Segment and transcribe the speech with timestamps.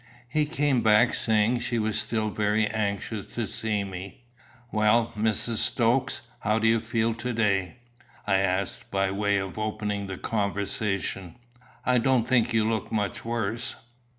[0.27, 4.23] He came back saying she was still very anxious to see me.
[4.71, 5.57] "Well, Mrs.
[5.57, 7.75] Stokes, how do you feel to day?"
[8.25, 11.35] I asked, by way of opening the conversation.
[11.85, 13.75] "I don't think you look much worse."